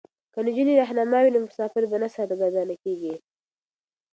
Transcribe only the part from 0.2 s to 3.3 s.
که نجونې رهنما وي نو مسافر به نه سرګردانه کیږي.